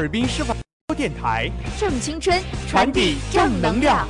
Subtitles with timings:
[0.00, 0.56] 哈尔滨师范
[0.96, 4.08] 电台正青春，传递正能量。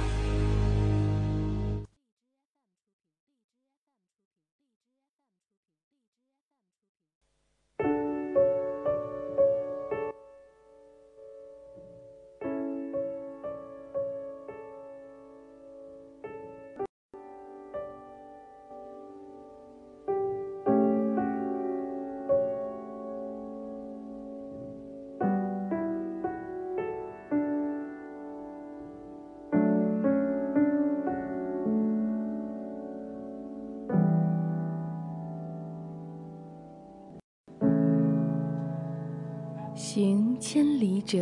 [41.11, 41.19] 者，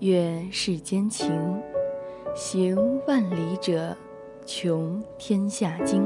[0.00, 1.30] 悦世间情；
[2.34, 2.76] 行
[3.06, 3.96] 万里者，
[4.44, 6.02] 穷天下经。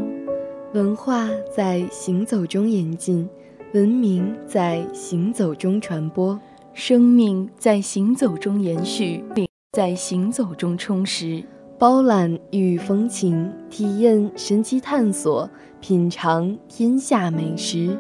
[0.73, 3.29] 文化在行走中演进，
[3.75, 6.39] 文明在行走中传播，
[6.75, 9.25] 生命在行走中延续，
[9.73, 11.43] 在行走中充实。
[11.77, 17.99] 包揽异域风情，体验神奇探索，品尝天下美食。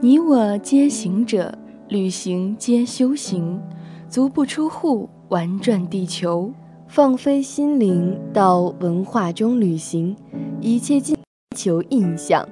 [0.00, 1.52] 你我皆行者，
[1.88, 3.60] 旅行皆修行，
[4.16, 6.50] 足不出户，玩转地球，
[6.88, 10.16] 放飞心灵，到文化中旅行，
[10.58, 11.14] 一切尽
[11.54, 12.48] 求印象。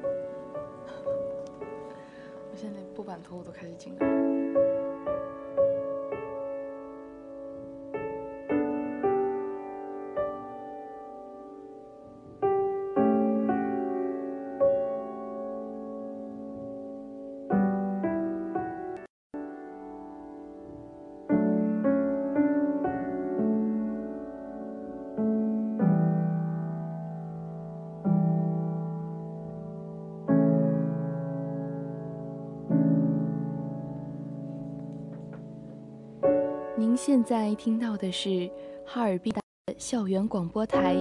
[37.25, 38.51] 在听到的是
[38.85, 40.95] 哈尔滨大学校园广播台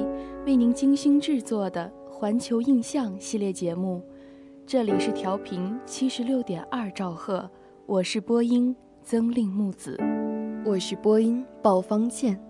[0.46, 4.02] 为您精心制作的《环球印象》系列节目，
[4.66, 7.50] 这里是调频七十六点二兆赫，
[7.86, 8.74] 我是播音
[9.04, 10.00] 曾令木子，
[10.66, 12.42] 我是播音鲍方倩，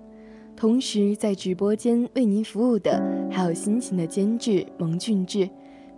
[0.55, 5.49] 同时在直播间为您服务的还有辛勤的监制蒙俊志、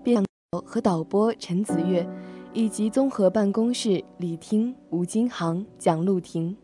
[0.02, 0.24] 编
[0.66, 2.08] 和导播陈子月，
[2.53, 6.56] 以及综合办公室李听、吴金航、蒋露婷。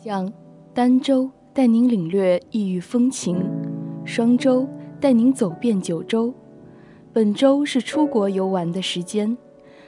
[0.00, 0.32] 像
[0.76, 3.36] 儋州带您领略异域风情，
[4.04, 4.64] 双州
[5.00, 6.32] 带您走遍九州。
[7.12, 9.36] 本周是出国游玩的时间，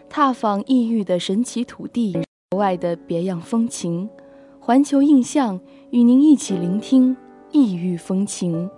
[0.08, 2.18] 踏访异域的神奇土地，
[2.50, 4.10] 国外的别样风情。
[4.58, 5.60] 环球印象
[5.90, 7.16] 与您一起聆听
[7.52, 8.68] 异域风情。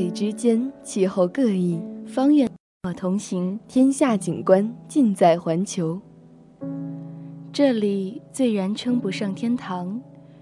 [0.00, 2.48] 经纬之间，气候各异，方圆
[2.84, 6.00] 我同行，天下景观尽在环球。
[7.52, 10.00] 这里虽然称不上天堂，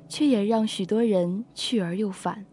[0.09, 2.47] 却也让许多人去而又返。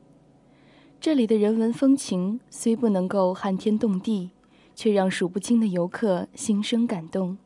[1.00, 4.32] 这里的人文风情虽不能够撼天动地，
[4.74, 7.38] 却让数不清的游客心生感动。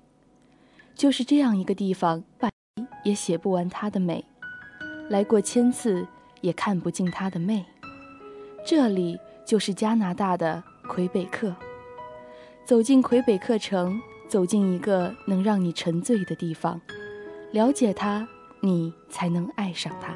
[0.95, 2.23] 就是这样一个地方，
[3.03, 4.23] 也写不完它的美，
[5.09, 6.07] 来过千次
[6.39, 7.65] 也看不尽它的魅。
[8.65, 9.17] 这里
[9.49, 11.55] 就是加拿大的魁北克。
[12.63, 16.79] 走进魁北克城，走进一个能让你沉醉的地方，
[17.51, 18.27] 了解它，
[18.61, 20.13] 你才能爱上它。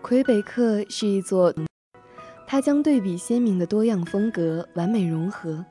[0.00, 1.52] 魁北克是一座。
[2.46, 5.62] 它将对比鲜明的多样风格完美融合。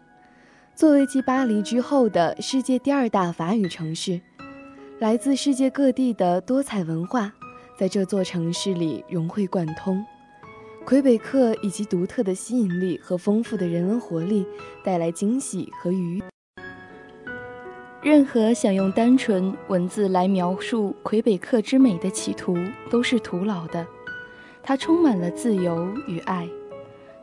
[0.75, 4.22] 作为继巴黎之后的世界第二大法语城市，
[5.00, 7.34] 来自世界各地的多彩文化
[7.75, 10.06] 在这座城市里融会贯通。
[10.86, 14.45] 魁北克以其独特的吸引力和丰富的人文活力
[14.83, 16.24] 带来惊喜和愉悦。
[18.01, 22.57] 任何想用单纯文字来描述魁北克之美的企图
[22.89, 23.86] 都是徒劳的。
[24.63, 26.48] 它充满了自由与爱。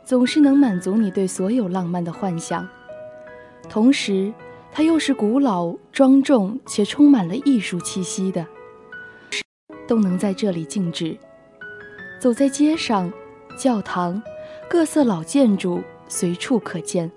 [0.03, 2.67] 总是能满足你对所有浪漫的幻想，
[3.69, 4.33] 同时，
[4.71, 8.43] 它又是古老、庄重且充满了艺术气息的，
[9.87, 11.15] 都能在这里静止。
[12.19, 13.13] 走在街上，
[13.59, 14.23] 教堂、
[14.69, 17.11] 各色老建筑随处可见，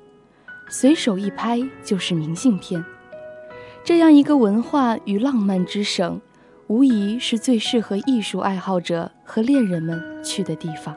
[0.68, 2.84] 随手一拍就是明信片。
[3.84, 6.20] 这样一个文化与浪漫之省，
[6.66, 10.96] 无疑是最适合艺术爱好者和恋人们去的地方。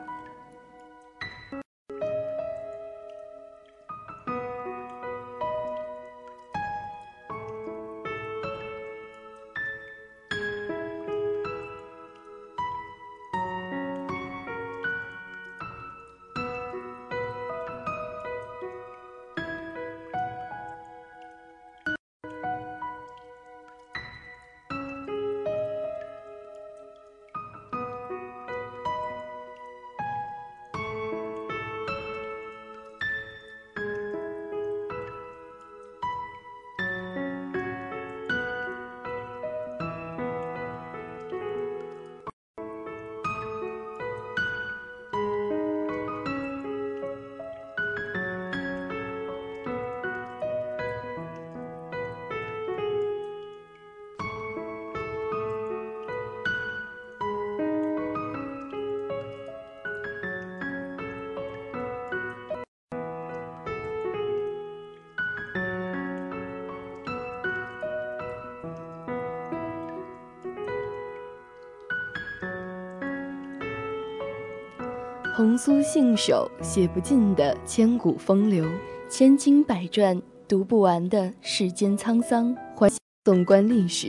[75.35, 78.65] 红酥信手写不尽的千古风流，
[79.09, 82.55] 千经百转读不完的世间沧桑。
[82.73, 82.89] 欢
[83.25, 84.07] 纵观历史，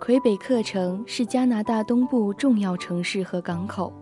[0.00, 3.92] 魁北克城是加拿大东部重要城市和港口，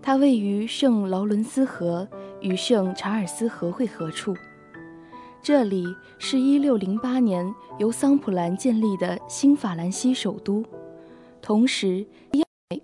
[0.00, 2.06] 它位于圣劳伦斯河
[2.40, 4.32] 与圣查尔斯河汇合处。
[5.42, 5.84] 这里
[6.20, 10.64] 是一六零八年由桑普兰建立的新法兰西首都，
[11.42, 12.06] 同时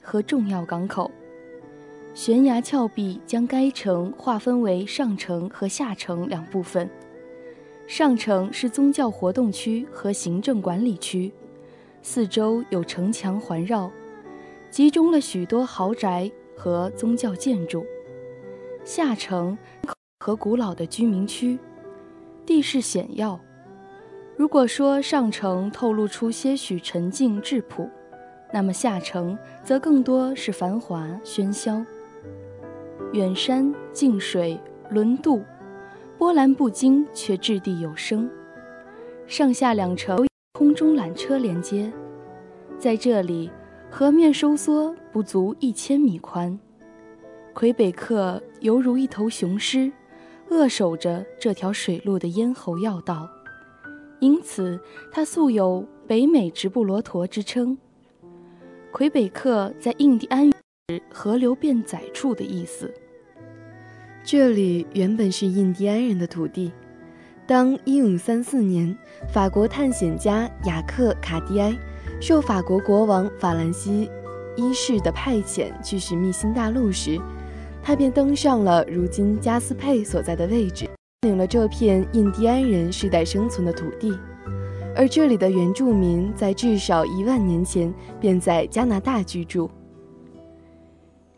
[0.02, 1.09] 和重要港口。
[2.14, 6.88] 悬崖峭壁将该城划分为上城和下城两部分。
[7.87, 11.33] 上城是宗教活动区和行政管理区，
[12.02, 13.90] 四周有城墙环绕，
[14.71, 17.85] 集中了许多豪宅和宗教建筑。
[18.85, 19.57] 下城
[20.21, 21.59] 和古老的居民区，
[22.45, 23.40] 地势险要。
[24.37, 27.88] 如果说上城透露出些许沉静质朴，
[28.52, 31.85] 那么下城则更多是繁华喧嚣。
[33.12, 35.42] 远山近水轮渡，
[36.16, 38.28] 波澜不惊却掷地有声。
[39.26, 41.92] 上下两城空中缆车连接，
[42.78, 43.50] 在这里，
[43.90, 46.59] 河面收缩不足一千米宽。
[47.52, 49.92] 魁北克犹如一头雄狮，
[50.49, 53.28] 扼守着这条水路的咽喉要道，
[54.21, 57.76] 因此它素有“北美直布罗陀”之称。
[58.90, 60.54] 魁北克在印第安语
[61.12, 62.90] “河流变窄处”的意思。
[64.25, 66.71] 这里原本是印第安人的土地。
[67.45, 68.97] 当1534年，
[69.33, 71.76] 法国探险家雅克·卡蒂埃
[72.21, 74.09] 受法国国王法兰西
[74.57, 77.21] 一世的派遣去寻觅新大陆时，
[77.83, 80.88] 他便登上了如今加斯佩所在的位置，
[81.23, 84.17] 领了这片印第安人世代生存的土地。
[84.95, 89.69] 而这里的原住民在至少一万年前便在加拿大居住。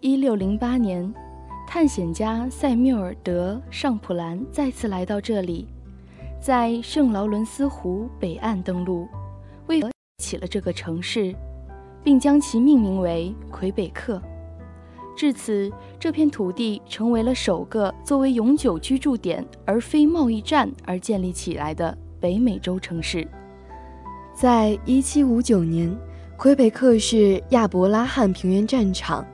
[0.03, 1.15] 1608年。
[1.67, 5.67] 探险家塞缪尔·德·尚普兰再次来到这里，
[6.41, 9.09] 在圣劳伦斯湖北岸登陆，
[9.67, 9.83] 为
[10.19, 11.35] 起了这个城市，
[12.05, 14.23] 并将其命名为魁北克。
[15.17, 23.27] 至此，这片土地成为了首个作为永久居住点而非贸易站而建立起来的北美洲城市。
[24.33, 25.93] 在一七五九年，
[26.37, 29.25] 魁北克是亚伯拉罕平原战场，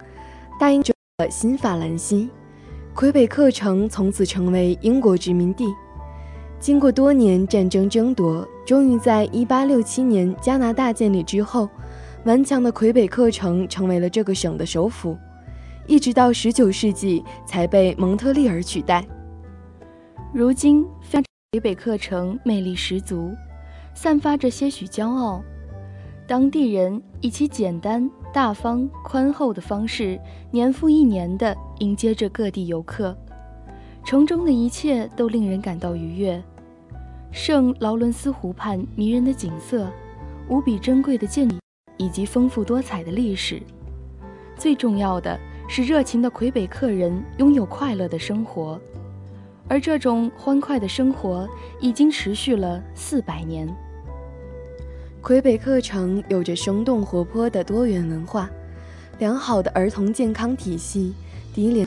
[0.59, 0.93] 大英者
[1.29, 2.31] 新法兰西，
[2.95, 5.67] 魁北克城从此成为英国殖民地。
[6.59, 11.69] 经过多年战争争夺，终于在一八六七年加拿大建立之后，
[12.25, 15.17] 顽强的魁北克城成为了这个省的首府。
[15.87, 19.05] 一直到十九世纪才被蒙特利尔取代。
[20.33, 20.87] 如今，
[21.53, 23.33] 魁北克城魅力十足，
[23.95, 25.43] 散发着些许骄傲。
[26.29, 30.21] 当地人以其简单、大方、宽厚的方式，
[30.51, 33.17] 年复一年地迎接着各地游客。
[34.05, 36.43] 城中的一切都令人感到愉悦。
[37.33, 39.89] 圣劳伦斯湖畔迷人的景色，
[40.49, 41.57] 无比珍贵的建筑，
[41.97, 43.63] 以及丰富多彩的历史。
[44.57, 45.39] 最重要的。
[45.73, 48.77] 是热情的魁北克人拥有快乐的生活，
[49.69, 53.73] 而这种欢快的生活已经持续了四百年。
[55.23, 58.51] 魁北克城有着生动活泼的多元文化，
[59.19, 61.13] 良好的儿童健康体系，
[61.55, 61.87] 低廉，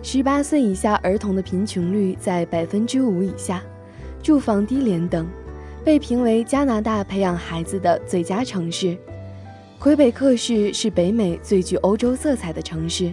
[0.00, 3.60] 十八岁以下儿童的贫穷率在百分之五以下，
[4.22, 5.26] 住房低廉等，
[5.84, 8.96] 被评为加拿大培养孩子的最佳城市。
[9.80, 13.12] 魁北克市是北美最具欧洲色彩的城市，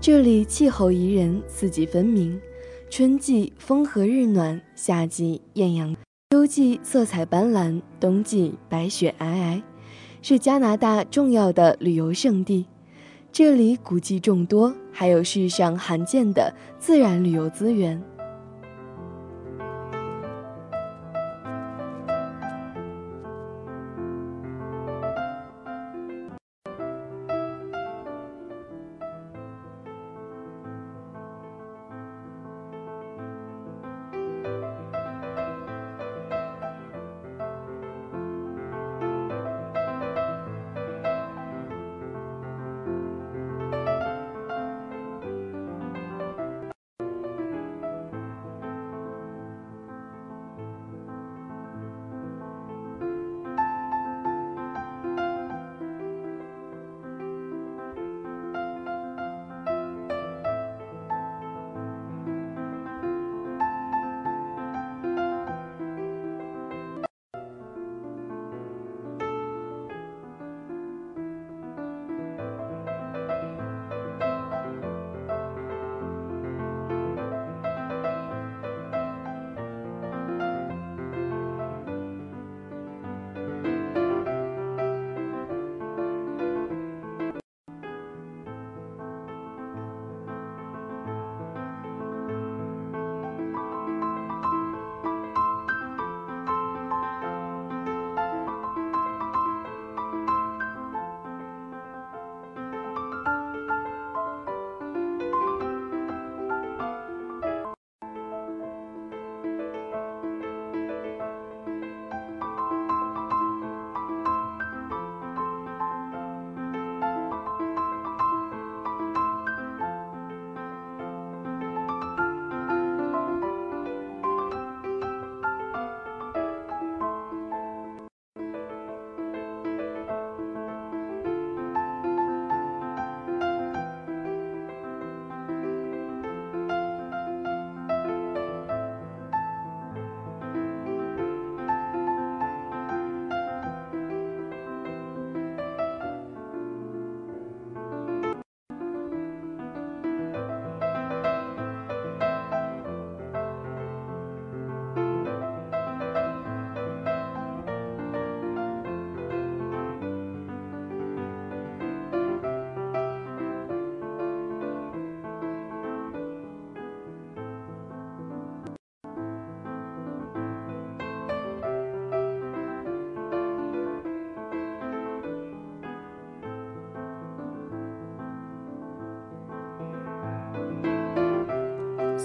[0.00, 2.40] 这里气候宜人，四季分明，
[2.88, 5.94] 春季风和日暖，夏季艳阳，
[6.30, 9.62] 秋季色彩斑斓，冬季白雪皑皑，
[10.22, 12.66] 是加拿大重要的旅游胜地。
[13.30, 18.02] 这里古迹众多，还有世上罕见的自然旅游资源。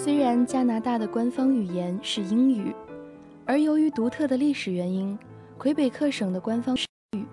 [0.04, 2.74] 虽然加拿大的官方语言是英语，
[3.46, 5.16] 而由于独特的历史原因，
[5.60, 6.76] 魁北克省的官方
[7.16, 7.24] 语，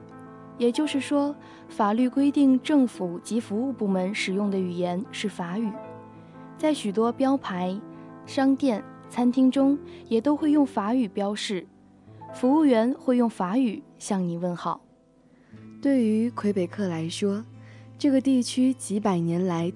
[0.58, 1.34] 也就是说，
[1.70, 5.72] 法律规定政府及服务部门使用的语言是法语。
[6.58, 7.75] 在许多标牌、
[8.26, 11.66] 商店、餐厅中也都会用法语标示，
[12.34, 14.82] 服务员会用法语向你问好。
[15.80, 17.42] 对于魁北克来说，
[17.96, 19.72] 这个地区几百年来，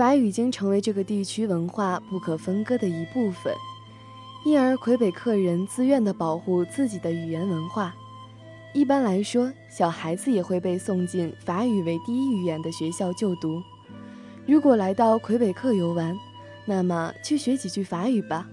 [0.00, 3.52] 法语已经成为这个地区文化不可分割的一部分。
[4.46, 7.94] 因而，魁北克人自愿地保护自己的语言文化。
[8.72, 13.62] 一般来说，小孩子也会被送进法语为第一语言的学校就读。
[14.46, 16.16] 如果来到魁北克游玩，
[16.64, 18.48] 那么去学几句法语吧，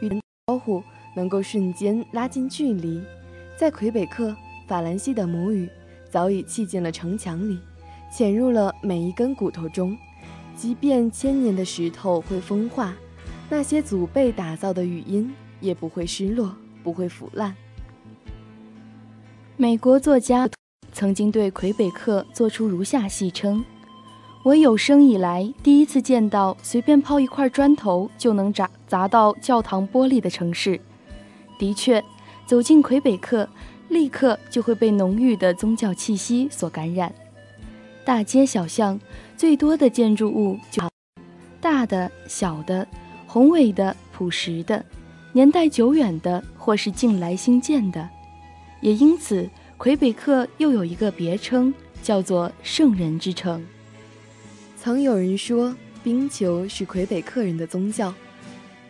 [0.00, 0.82] 与人招呼
[1.14, 3.00] 能够瞬间拉近距离。
[3.56, 4.34] 在魁北克，
[4.66, 5.68] 法兰西的母语
[6.10, 7.56] 早已砌进了城墙里，
[8.12, 9.96] 潜入了每一根骨头中，
[10.58, 12.92] 即便千年的石头会风化。
[13.48, 17.54] 那些祖辈打造的语音也不会失落，不会腐烂。
[19.56, 20.48] 美国作家
[20.92, 23.64] 曾经对魁北克做出如下戏称
[24.42, 30.80] ：“我有生以来第一次见到随便抛一块砖头就能砸砸到教堂玻璃的城市。
[31.56, 32.04] 的确，
[32.46, 33.48] 走进魁北克，
[33.88, 37.14] 立刻就会被浓郁的宗教气息所感染。
[38.08, 38.98] 大街小巷
[39.36, 40.82] 最多的建筑物就
[41.60, 42.88] 大的、小的。”
[43.28, 44.82] 宏伟的、朴实的、
[45.34, 48.08] 年代久远的，或是近来兴建的，
[48.80, 49.46] 也因此，
[49.76, 53.62] 魁北克又有一个别称，叫做“圣人之城”。
[54.80, 58.14] 曾有人说，冰球是魁北克人的宗教，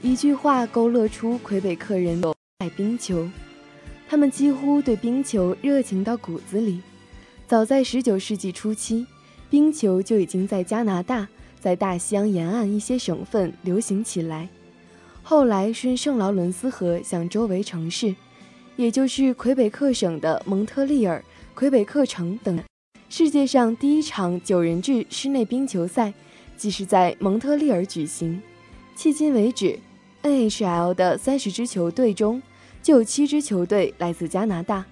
[0.00, 2.22] 一句话勾勒出魁北克人
[2.58, 3.28] 爱冰球，
[4.08, 6.80] 他们几乎对冰球热情到骨子里。
[7.48, 9.06] 早在19世纪初期，
[9.48, 11.26] 冰球就已经在加拿大。
[11.58, 14.48] 在大西洋沿岸一些省份流行起来，
[15.22, 18.14] 后来顺圣劳伦斯河向周围城市，
[18.76, 22.62] 也就是魁北克省的蒙特利尔、魁北克城等。
[23.08, 26.12] 世界上第一场九人制室内冰球赛，
[26.54, 28.40] 即是在蒙特利尔举行。
[28.94, 29.78] 迄今为止
[30.22, 32.42] ，NHL 的三十支球队中，
[32.82, 34.84] 就有七支球队来自加拿大，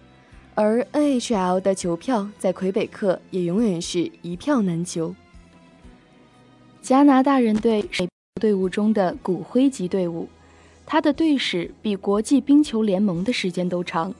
[0.56, 5.14] 而 NHL 的球票在魁北克也永远是一票难求。
[6.80, 8.08] 加拿大人队是
[8.40, 10.30] 队伍中的骨灰级队伍，
[10.86, 14.14] 他的队史比国际冰球联盟的时间都长。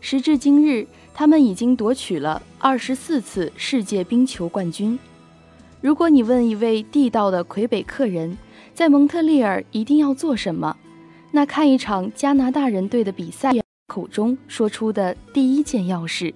[0.00, 4.96] 时至今日，他们已经夺取了二十四次世界冰球冠军。
[5.80, 8.38] 如果你问一位地道的魁北克人，
[8.74, 10.76] 在蒙特利尔一定要做什么，
[11.32, 13.50] 那看一场加拿大人队的比赛，
[13.86, 16.34] 口中说出的第一件要事。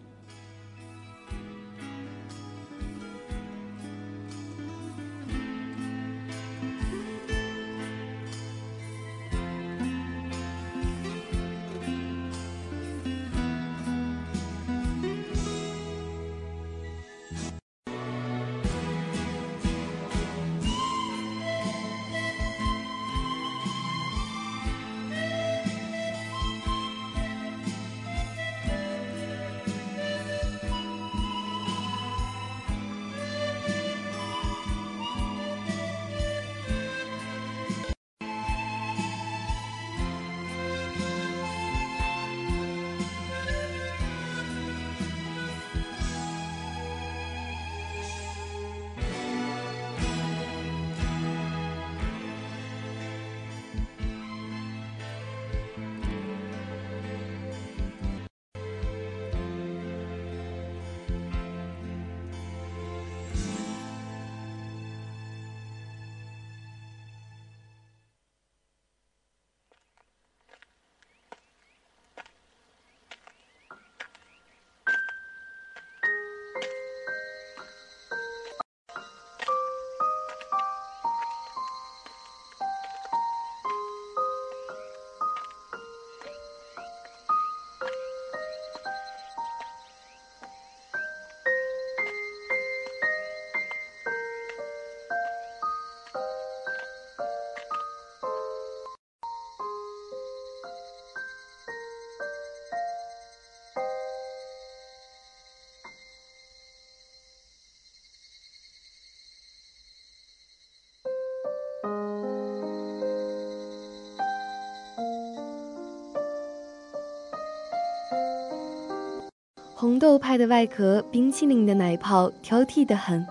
[119.75, 123.23] 红豆派的外壳，冰淇淋的奶泡，挑剔的很；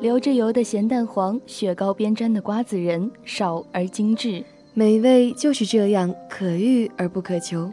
[0.00, 7.70] 流着油的咸蛋黄，雪糕边沾的瓜子仁，少而精致，美味就是这样可遇而不可求。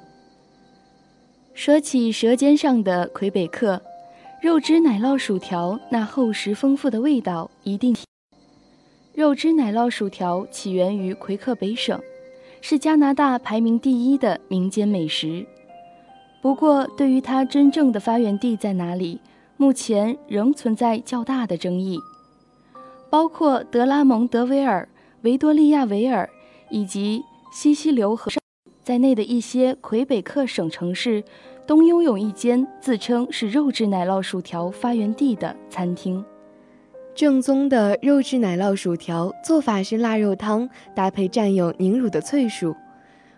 [1.54, 3.82] 说起舌尖上的魁北克，
[4.42, 7.96] 肉汁奶酪薯条那厚实丰富的味道一定。
[9.19, 11.99] 肉汁奶酪薯条起源于魁克北省，
[12.62, 15.45] 是加拿大排名第一的民间美食。
[16.41, 19.19] 不过，对于它真正的发源地在哪里，
[19.58, 21.99] 目前仍存在较大的争议。
[23.10, 24.88] 包括德拉蒙德维尔、
[25.23, 26.29] 维多利亚维尔
[26.69, 28.32] 以及西溪流河
[28.82, 31.21] 在内的一些魁北克省城市，
[31.67, 36.23] 都拥有一间自称是肉质奶酪薯条发源地的餐厅。
[37.19, 42.73] 正宗的肉质奶酪薯条做法是腊肉汤搭配蘸有凝乳的脆薯，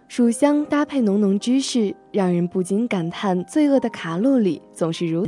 [0.07, 5.27] 薯香搭配浓浓芝士，让人不禁感叹罪恶的卡路里总是如。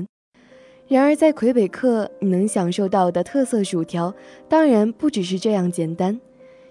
[0.88, 4.14] 然而，在魁北克，你能享受到的特色薯条
[4.48, 6.22] 当然不只是这样简单。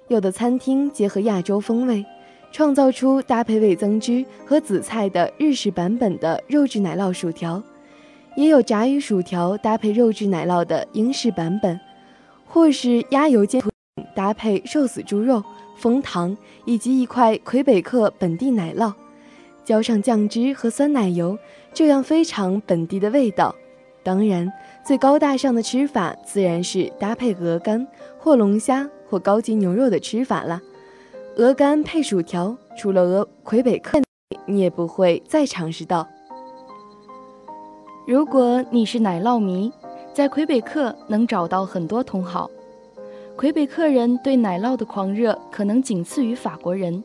[0.06, 2.06] 有的餐厅结合亚洲风味，
[2.52, 7.60] 创造出搭配味增汁和紫菜的日式版本的肉质奶酪薯条。
[8.36, 11.78] 也有炸鱼薯条搭配肉质奶酪的英式版本，
[12.46, 13.62] 或是鸭油煎
[14.14, 15.42] 搭配瘦死猪肉、
[15.76, 18.92] 枫糖以及一块魁北克本地奶酪，
[19.64, 21.38] 浇上酱汁和酸奶油，
[21.74, 23.54] 这样非常本地的味道。
[24.02, 24.50] 当然，
[24.84, 27.86] 最高大上的吃法自然是搭配鹅肝
[28.18, 30.60] 或龙虾或高级牛肉的吃法了。
[31.36, 34.00] 鹅肝配薯条，除了鹅魁北克，
[34.46, 36.08] 你也不会再尝试到。
[38.04, 39.72] 如果你是奶酪迷，
[40.12, 42.50] 在魁北克能找到很多同好。
[43.36, 47.02] 魁北克人对奶酪的狂热可能仅次于法国人。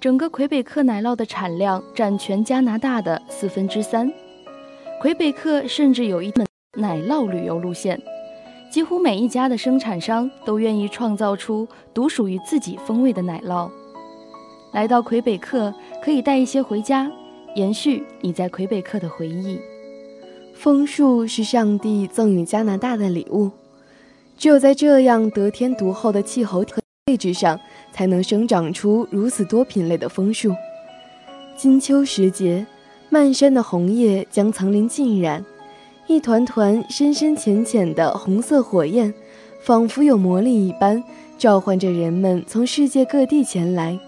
[0.00, 4.12] 整个魁北克奶酪的产量占全加拿大的四分之三。
[5.00, 6.44] 魁北克甚至有一门
[6.74, 8.00] 奶酪旅游路线，
[8.68, 13.70] 几乎每一家的生产商都愿意创造出独属于自己风味的奶酪。
[14.72, 17.08] 来到魁北克，可以带一些回家，
[17.54, 19.60] 延续你在魁北克的回忆。
[20.62, 23.50] 枫树是上帝赠予加拿大的礼物，
[24.36, 27.58] 只有在这样得天独厚的气候和位置上，
[27.94, 30.54] 才能生长出如此多品类的枫树。
[31.56, 32.66] 金秋时节，
[33.08, 35.42] 漫山的红叶将层林浸染，
[36.06, 39.14] 一团团深深浅浅的红色火焰，
[39.62, 41.02] 仿佛有魔力一般，
[41.38, 43.98] 召唤着人们从世界各地前来。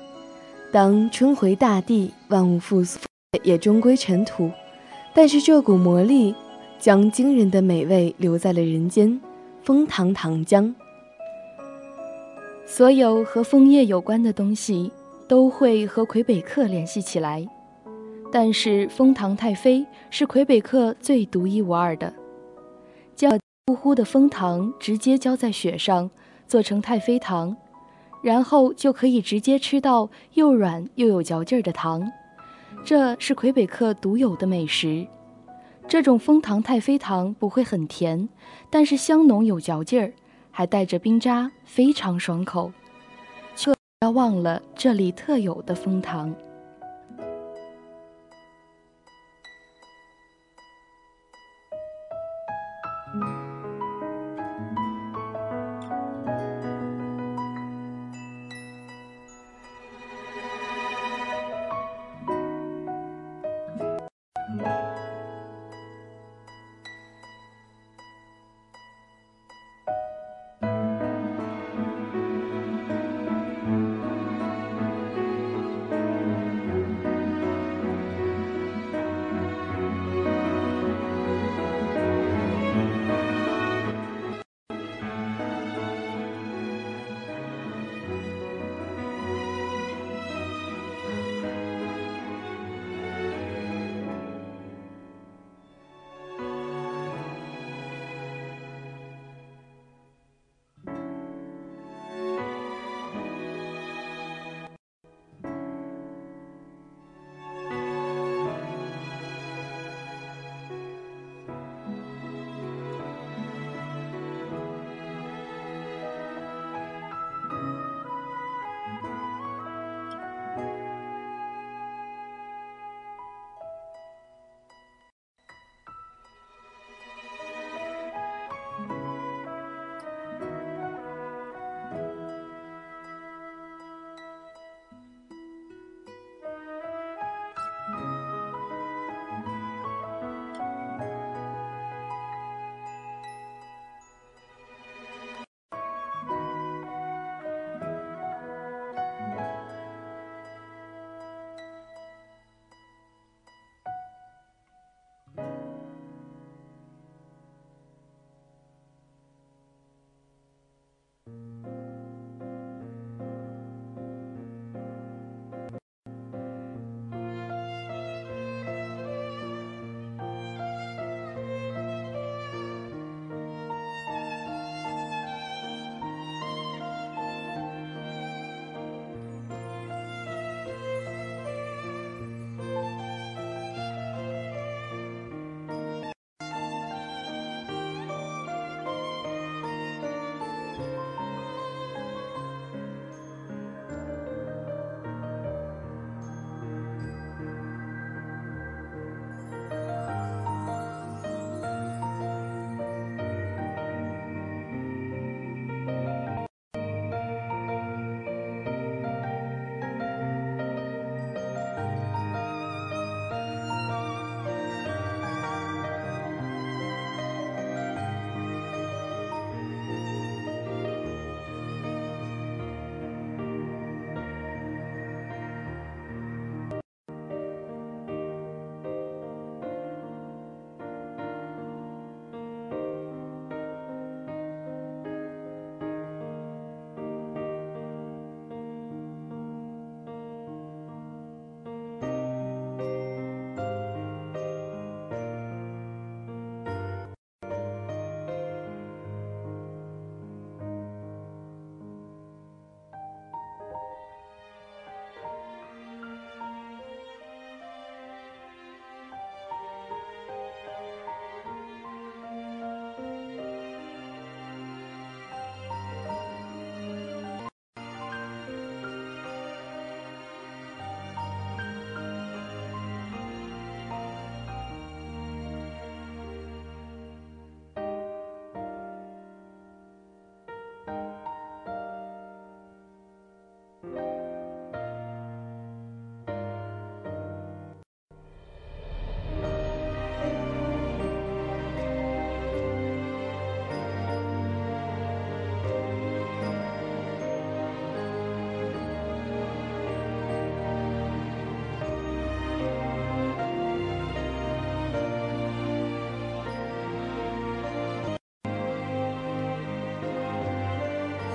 [0.70, 2.98] 当春回大地，万物复苏，
[3.42, 4.50] 也终归尘土。
[5.14, 6.34] 但是这股魔力，
[6.78, 9.20] 将惊人的美味留在了人间。
[9.62, 10.74] 枫糖糖浆，
[12.66, 14.90] 所有和枫叶有关的东西
[15.28, 17.46] 都会和魁北克联系起来。
[18.32, 22.12] 但是枫糖太妃是魁北克最独一无二的，
[23.14, 26.10] 将呼呼的枫糖直接浇在雪上，
[26.48, 27.56] 做成太妃糖，
[28.20, 32.10] 然后就可以直接吃到又软又有嚼劲儿的糖。
[32.84, 35.06] 这是魁北克独有的美食。
[35.86, 38.28] 这种蜂糖太妃糖不会很甜，
[38.70, 40.12] 但是香浓有嚼劲儿，
[40.50, 42.72] 还带着冰渣，非常爽口。
[43.54, 46.34] 却不要忘了这里特有的蜂糖。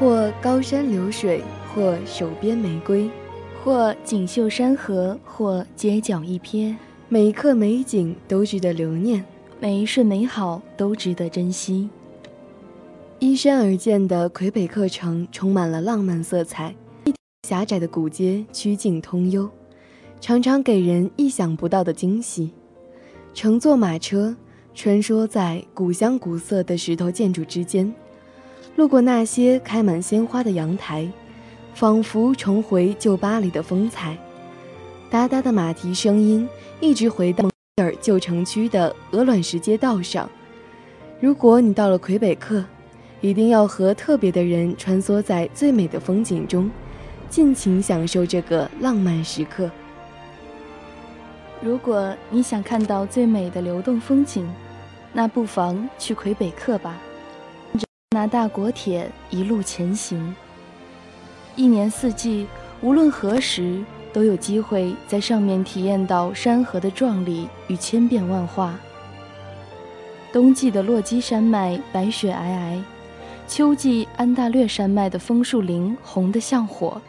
[0.07, 1.43] 或高山流水，
[1.75, 3.11] 或手边玫瑰，
[3.61, 6.73] 或锦绣山河，或街角一瞥。
[7.09, 9.25] 每一刻美景都值得留念，
[9.59, 11.89] 每一瞬美好都值得珍惜。
[13.19, 16.73] 依山而建的魁北克城充满了浪漫色彩，
[17.45, 19.49] 狭窄的古街曲径通幽，
[20.21, 22.51] 常常给人意想不到的惊喜。
[23.33, 24.37] 乘坐马车，
[24.73, 27.93] 穿梭在古香古色的石头建筑之间，
[28.77, 31.09] 路过那些开满鲜花的阳台，
[31.73, 34.15] 仿佛重回旧巴黎的风采。
[35.09, 36.47] 哒哒的马蹄声音
[36.79, 40.29] 一直回到蒙特尔旧城区的鹅卵石街道上。
[41.19, 42.63] 如果你到了魁北克，
[43.19, 46.69] 一定要和特别的人穿梭在最美的风景中，
[47.31, 49.71] 尽情享受这个浪漫时刻。
[51.61, 54.47] 如果你想看到最美的流动风景，
[55.13, 56.95] 那不妨去魁北克吧。
[58.17, 60.33] 拿大国铁一路前行，
[61.55, 62.47] 一年四季，
[62.81, 63.83] 无论何时。
[64.13, 68.79] 都有机会在上面体验到山河的壮丽与千变万化。
[70.33, 72.81] 冬季的落基山脉白雪皑皑，
[73.47, 76.99] 秋季安大略山脉的枫树林红得像火，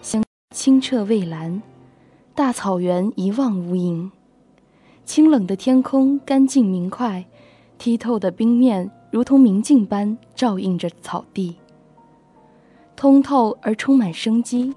[0.00, 0.22] 清
[0.54, 1.60] 清澈蔚蓝，
[2.36, 4.10] 大草原一望无垠，
[5.04, 7.24] 清冷的天空干净明快，
[7.80, 11.54] 剔透的冰面如同明镜般照映着草地，
[12.96, 14.74] 通透而充满生机。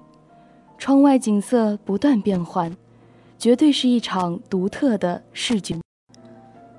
[0.76, 2.76] 窗外景色不断变换，
[3.38, 5.78] 绝对是一场独特的视觉。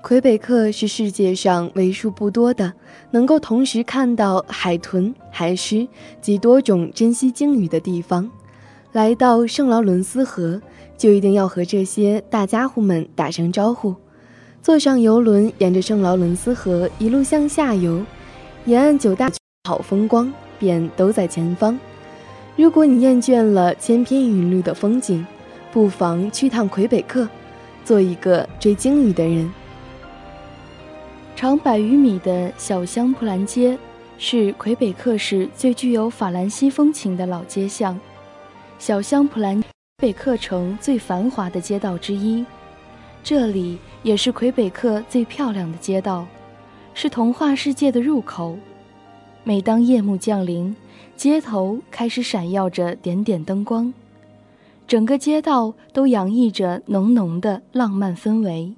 [0.00, 2.72] 魁北克是世界上为数不多的
[3.10, 5.88] 能够同时看到海豚、海狮
[6.20, 8.30] 及多种珍稀鲸鱼的地方。
[8.92, 10.62] 来到圣劳伦斯河，
[10.96, 13.96] 就一定要和这些大家伙们打声招呼。
[14.62, 18.04] 坐上游轮，沿着圣劳伦斯河一路向下游，
[18.66, 19.30] 沿岸九大
[19.68, 21.78] 好风光便都在前方。
[22.56, 25.24] 如果你厌倦了千篇一律的风景，
[25.72, 27.26] 不妨去趟魁北克，
[27.84, 29.50] 做一个追鲸鱼的人。
[31.34, 33.78] 长百余米的小香普兰街
[34.18, 37.98] 是魁北克市最具有法兰西风情的老街巷，
[38.78, 42.44] 小香普兰魁北克城最繁华的街道之一，
[43.22, 46.26] 这里也是魁北克最漂亮的街道，
[46.94, 48.58] 是童话世界的入口。
[49.44, 50.74] 每当夜幕降临，
[51.16, 53.92] 街头开始闪耀着点点灯光，
[54.86, 58.74] 整个街道都洋溢着浓浓的浪漫氛围。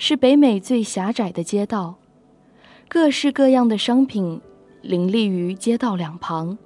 [0.00, 1.96] 是北美最狭窄的街道，
[2.86, 4.40] 各式各样的商品
[4.80, 6.56] 林立于街道两旁。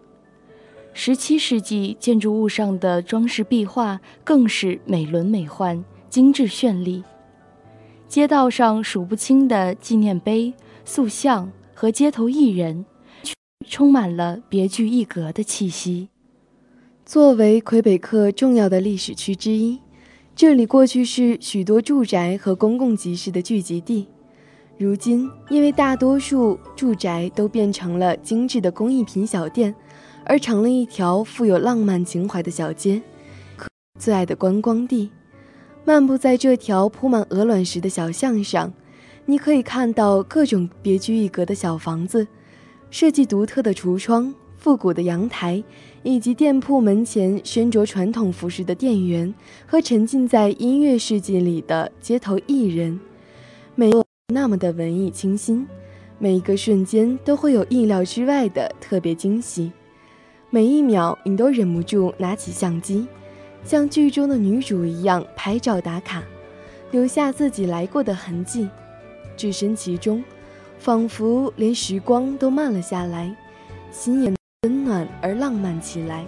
[0.93, 7.03] 十七世纪建筑物上的装饰壁画更是美轮美奂、精致绚丽。
[8.07, 10.53] 街道上数不清的纪念碑、
[10.85, 12.85] 塑像和街头艺人。
[13.67, 16.11] 充满了别具一格的气息。
[17.07, 19.79] 作为魁北克重要的历史区之一，
[20.37, 24.07] 这里过去是许多住宅和公共集市的聚集地。
[24.77, 29.75] 如今，因为大多数住宅都变成了精致的工艺品小店，
[30.27, 33.01] 而成了一条富有浪漫情怀的小街，
[33.99, 35.11] 最爱的观光地。
[35.85, 38.73] 漫步在这条铺满鹅卵石的小巷上，
[39.27, 42.27] 你可以看到各种别具一格的小房子。
[42.89, 45.65] 设计独特的橱窗、复古的阳台，
[46.05, 49.35] 以及店铺门前身着传统服饰的店员
[49.67, 53.01] 和沉浸在音乐世界里的街头艺人，
[53.75, 55.67] 每个那么的文艺清新，
[56.19, 59.73] 每一个瞬间都会有意料之外的特别惊喜，
[60.51, 63.09] 每一秒你都忍不住拿起相机，
[63.65, 66.23] 像剧中的女主一样拍照打卡，
[66.91, 68.69] 留下自己来过的痕迹，
[69.37, 70.23] 置身其中。
[70.79, 73.33] 仿佛连时光都慢了下来，
[73.93, 76.25] 心也温暖而浪漫起来。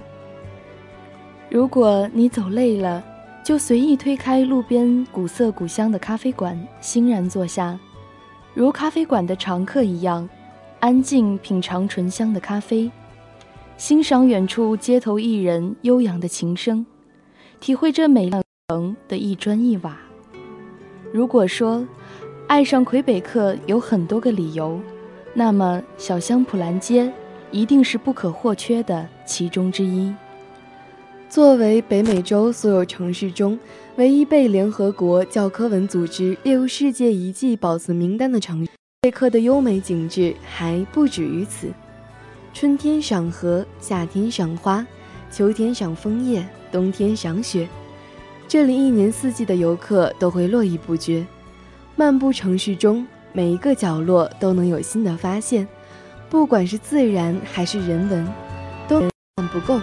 [1.51, 3.05] 如果你走累了，
[3.43, 7.77] 就随意推开路边古色古香的咖啡馆，欣然坐下，
[8.55, 10.29] 如咖啡馆的常客一样，
[10.79, 12.89] 安静品尝醇香的咖啡，
[13.77, 16.87] 欣赏远处街头艺人悠扬的琴声，
[17.65, 18.37] 体会这美丽
[18.69, 19.97] 城的一砖一瓦。
[21.15, 21.83] 如果说，
[22.47, 24.79] 爱上魁北克有很多个理由，
[25.33, 27.11] 那么小香普兰街
[27.51, 30.15] 一定是不可或缺的其中之一。
[31.31, 33.59] 作为北美洲所有城市中
[33.97, 41.73] 唯一被联合国教科文组织列入世界遗迹保存名单的城市，魁克的优美景致还不止于此。
[42.53, 44.87] 春天赏荷，夏天赏花，
[45.31, 47.69] 秋天赏枫叶，冬天赏雪，
[48.49, 51.25] 这里一年四季的游客都会络绎不绝。
[51.95, 55.69] 漫步城市中，每一个角落都能有新的发现，
[56.29, 58.27] 不管是自然还是人文，
[58.89, 59.01] 都
[59.53, 59.81] 不够。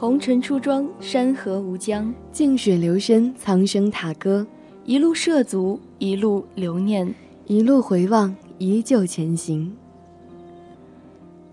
[0.00, 4.46] 红尘出庄，山河无疆；静水流深，苍生踏歌。
[4.84, 7.12] 一路涉足，一路留念，
[7.46, 9.76] 一路回望，依旧前行。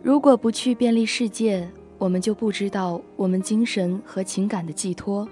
[0.03, 1.67] 如果不去便利世界，
[1.97, 5.27] 我们就不知道我们精神和情感的寄托；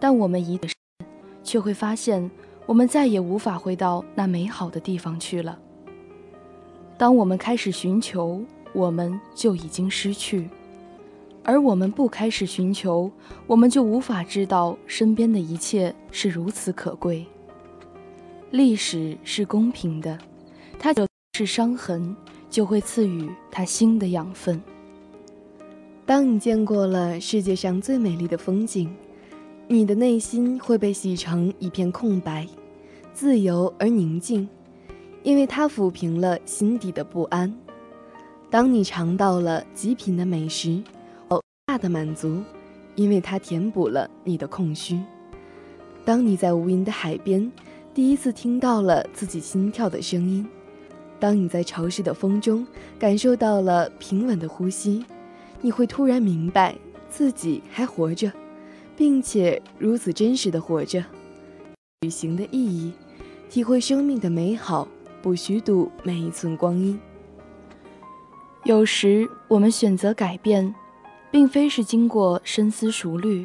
[0.00, 0.68] 但我们一旦
[1.44, 2.28] 却会发现，
[2.66, 5.56] 我们再也无法回到那美好的地方去了。
[6.98, 10.48] 当我们开始寻求，我们就已经失去。
[11.46, 13.10] 而我们不开始寻求，
[13.46, 17.26] 我们就无法知道身边的一切是如此可贵。
[18.50, 20.18] 历史是公平的，
[20.78, 22.16] 它就是伤痕，
[22.48, 24.58] 就会赐予它新的养分。
[26.06, 28.90] 当你见过了世界上最美丽的风景，
[29.68, 32.48] 你的内心会被洗成一片空白，
[33.12, 34.48] 自由而宁静，
[35.22, 37.54] 因为它抚平了心底的不安。
[38.48, 40.82] 当你尝到了极品的美食。
[41.66, 42.42] 大的满足，
[42.94, 45.00] 因为它填补了你的空虚。
[46.04, 47.50] 当你在无垠的海边，
[47.94, 50.44] 第一次听到了自己心跳的声音；
[51.18, 52.66] 当你在潮湿的风中
[52.98, 55.06] 感受到了平稳的呼吸，
[55.62, 56.76] 你会突然明白
[57.08, 58.30] 自己还活着，
[58.94, 61.02] 并且如此真实的活着。
[62.02, 62.92] 旅行的意义，
[63.48, 64.86] 体会生命的美好，
[65.22, 67.00] 不虚度每一寸光阴。
[68.64, 70.74] 有时我们选择改变。
[71.34, 73.44] 并非是经过深思熟虑，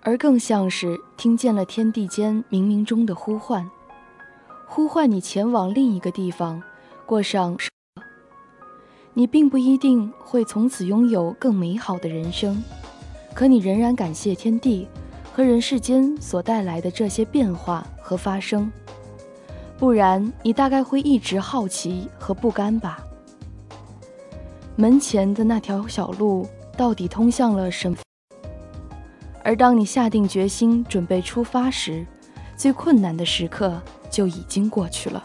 [0.00, 3.68] 而更像是听见了天地间冥冥中的呼唤，
[4.64, 6.62] 呼唤你前往另一个地方，
[7.04, 7.58] 过上。
[9.12, 12.62] 你并不一定会从此拥有更美好的人生，
[13.34, 14.86] 可你仍然感谢天地
[15.32, 18.70] 和人世间所带来的这些变化和发生，
[19.76, 23.04] 不然你大概会一直好奇和不甘吧。
[24.76, 26.46] 门前的那条小路。
[26.74, 27.96] 到底通向了什么？
[29.42, 32.04] 而当你下定决心准备出发时，
[32.56, 35.22] 最困难的时刻就已经过去了。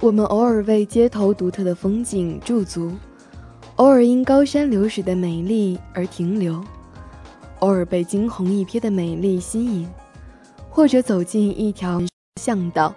[0.00, 2.92] 我们偶尔为街头独特的风景驻足，
[3.76, 6.62] 偶尔因高山流水的美丽而停留，
[7.60, 9.88] 偶尔被惊鸿一瞥的美丽吸引，
[10.68, 12.02] 或者走进一条
[12.40, 12.94] 巷道，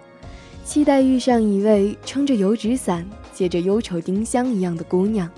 [0.64, 5.30] 期待遇上一位撑着油纸伞、借着忧愁丁香一样的姑娘。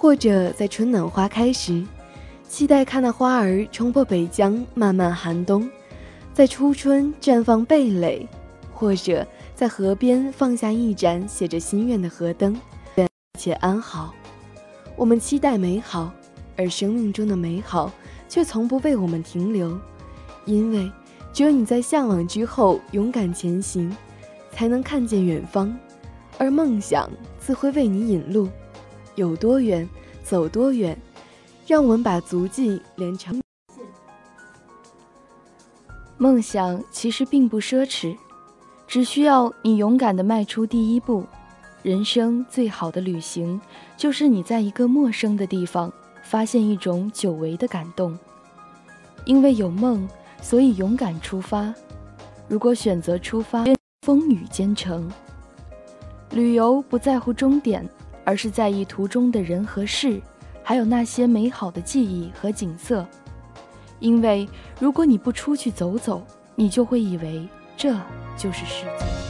[0.00, 1.84] 或者在春暖花开时，
[2.48, 5.68] 期待看那花儿冲破北疆漫漫寒冬，
[6.32, 8.26] 在初春绽放蓓蕾，
[8.72, 12.58] 或者在河边放下一盏写着心愿的河灯，
[12.94, 14.14] 愿一切安好。
[14.96, 16.10] 我们期待美好，
[16.56, 17.92] 而生命中的美好
[18.26, 19.78] 却从不为我们停留，
[20.46, 20.90] 因为
[21.30, 23.94] 只有你在向往之后勇敢前行，
[24.50, 25.76] 才能看见远方，
[26.38, 27.06] 而梦想
[27.38, 28.48] 自会为你引路。
[29.20, 29.86] 有多远，
[30.24, 30.98] 走多远。
[31.66, 33.40] 让我们把足迹连成。
[36.16, 38.16] 梦想其实并不奢侈，
[38.88, 41.24] 只需要你勇敢地迈出第一步。
[41.82, 43.60] 人生最好的旅行，
[43.96, 45.92] 就是你在一个陌生的地方
[46.22, 48.18] 发现一种久违的感动。
[49.24, 50.08] 因为有梦，
[50.42, 51.72] 所以勇敢出发。
[52.48, 53.64] 如果选择出发，
[54.02, 55.08] 风雨兼程。
[56.32, 57.88] 旅游不在乎终点，
[58.24, 60.20] 而是在意途中的人和事。
[60.62, 63.04] 还有那些美好的记忆和景色，
[63.98, 64.48] 因为
[64.78, 67.92] 如果你不出去走走，你就会以为这
[68.36, 69.29] 就是世界。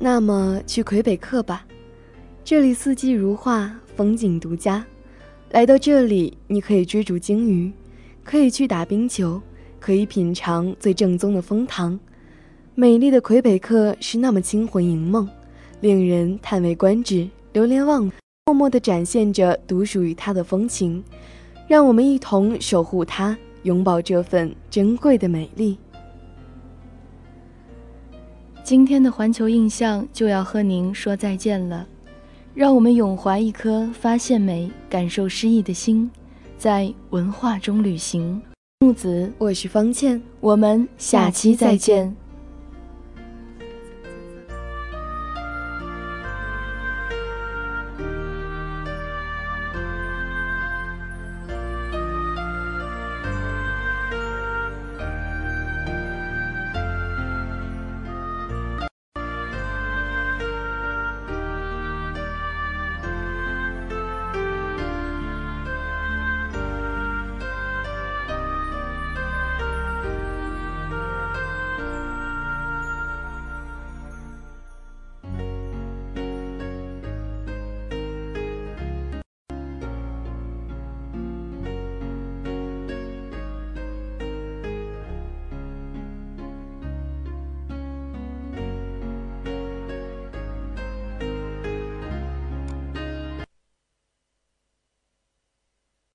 [0.00, 1.66] 那么去魁北克吧，
[2.44, 4.84] 这里四季如画，风景独家。
[5.50, 7.72] 来到这里，你可以追逐鲸鱼，
[8.22, 9.42] 可以去打冰球，
[9.80, 11.98] 可以品尝最正宗的枫糖。
[12.76, 15.28] 美丽的魁北克是那么惊魂萦梦，
[15.80, 21.02] 令人叹为观止、流连忘返，默默地展现着独属于它的风情。
[21.66, 25.76] 让我们一同守护它，拥抱这份珍贵的美丽。
[28.68, 31.86] 今天的环球印象就要和您说再见了，
[32.52, 36.10] 让我们永怀一颗发现美、感受诗意的心，
[36.58, 38.38] 在文化中旅行。
[38.80, 42.14] 木子，我是方倩，我们下期再见。